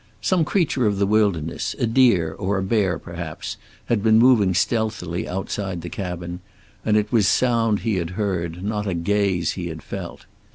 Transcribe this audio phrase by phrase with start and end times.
[0.21, 5.27] Some creature of the wilderness, a deer or a bear, perhaps, had been moving stealthily
[5.29, 6.39] outside the cabin,
[6.83, 10.25] and it was sound he had heard, not a gaze he had felt.